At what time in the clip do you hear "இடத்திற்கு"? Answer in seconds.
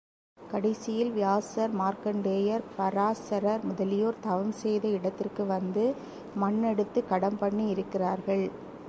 4.87-5.45